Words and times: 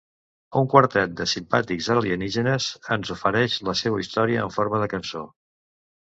Un 0.59 0.67
quartet 0.69 1.11
de 1.17 1.25
simpàtics 1.33 1.89
alienígenes 1.95 2.69
ens 2.95 3.11
ofereix 3.15 3.57
la 3.67 3.75
seua 3.83 4.01
història 4.05 4.47
en 4.47 4.55
forma 4.57 4.81
de 4.85 4.89
cançó. 4.95 5.23